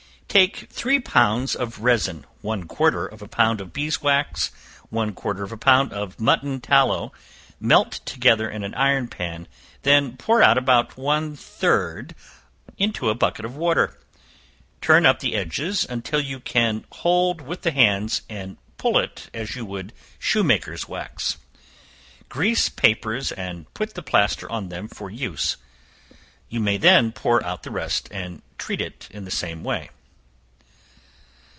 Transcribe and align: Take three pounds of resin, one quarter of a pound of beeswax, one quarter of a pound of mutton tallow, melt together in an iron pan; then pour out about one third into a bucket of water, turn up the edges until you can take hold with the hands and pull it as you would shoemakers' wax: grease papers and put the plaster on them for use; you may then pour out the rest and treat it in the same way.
Take 0.45 0.69
three 0.71 1.01
pounds 1.01 1.55
of 1.57 1.79
resin, 1.83 2.25
one 2.39 2.63
quarter 2.65 3.05
of 3.05 3.21
a 3.21 3.27
pound 3.27 3.59
of 3.59 3.73
beeswax, 3.73 4.49
one 4.89 5.11
quarter 5.13 5.43
of 5.43 5.51
a 5.51 5.57
pound 5.57 5.91
of 5.91 6.21
mutton 6.21 6.61
tallow, 6.61 7.11
melt 7.59 7.99
together 8.05 8.49
in 8.49 8.63
an 8.63 8.73
iron 8.75 9.09
pan; 9.09 9.45
then 9.81 10.15
pour 10.15 10.41
out 10.41 10.57
about 10.57 10.95
one 10.95 11.35
third 11.35 12.15
into 12.77 13.09
a 13.09 13.13
bucket 13.13 13.43
of 13.43 13.57
water, 13.57 13.99
turn 14.79 15.05
up 15.05 15.19
the 15.19 15.35
edges 15.35 15.85
until 15.89 16.21
you 16.21 16.39
can 16.39 16.79
take 16.83 16.93
hold 16.99 17.41
with 17.41 17.63
the 17.63 17.71
hands 17.71 18.21
and 18.29 18.55
pull 18.77 18.97
it 18.99 19.29
as 19.33 19.57
you 19.57 19.65
would 19.65 19.91
shoemakers' 20.17 20.87
wax: 20.87 21.39
grease 22.29 22.69
papers 22.69 23.33
and 23.33 23.67
put 23.73 23.95
the 23.95 24.01
plaster 24.01 24.49
on 24.49 24.69
them 24.69 24.87
for 24.87 25.11
use; 25.11 25.57
you 26.47 26.61
may 26.61 26.77
then 26.77 27.11
pour 27.11 27.43
out 27.43 27.63
the 27.63 27.71
rest 27.71 28.07
and 28.13 28.41
treat 28.57 28.79
it 28.79 29.09
in 29.11 29.25
the 29.25 29.29
same 29.31 29.61
way. 29.61 29.89